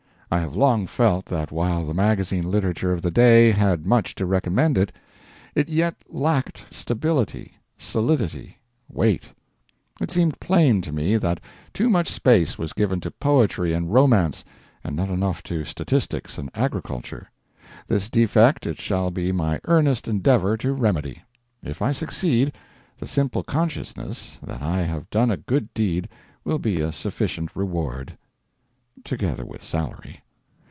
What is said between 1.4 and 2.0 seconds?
while the